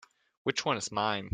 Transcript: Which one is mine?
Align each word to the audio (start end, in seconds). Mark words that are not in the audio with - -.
Which 0.43 0.65
one 0.65 0.77
is 0.77 0.91
mine? 0.91 1.29